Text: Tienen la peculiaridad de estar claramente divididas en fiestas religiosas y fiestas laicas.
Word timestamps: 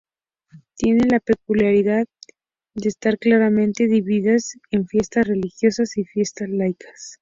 Tienen 0.77 1.09
la 1.11 1.19
peculiaridad 1.19 2.07
de 2.73 2.89
estar 2.89 3.19
claramente 3.19 3.85
divididas 3.87 4.57
en 4.71 4.87
fiestas 4.87 5.27
religiosas 5.27 5.95
y 5.95 6.05
fiestas 6.05 6.49
laicas. 6.49 7.19